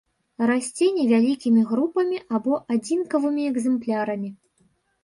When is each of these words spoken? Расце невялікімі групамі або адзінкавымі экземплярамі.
Расце 0.51 0.87
невялікімі 0.99 1.61
групамі 1.73 2.17
або 2.39 2.53
адзінкавымі 2.79 3.41
экземплярамі. 3.53 4.35